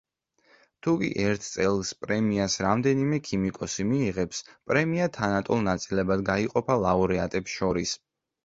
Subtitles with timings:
[0.85, 4.41] თუკი ერთ წელს პრემიას რამდენიმე ქიმიკოსი მიიღებს,
[4.73, 7.97] პრემია თანატოლ ნაწილებად გაიყოფა ლაურეატებს შორის.